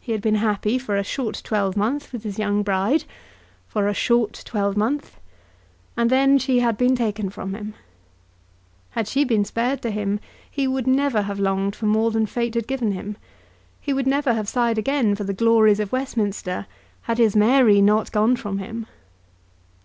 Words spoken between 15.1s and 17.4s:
for the glories of Westminster had his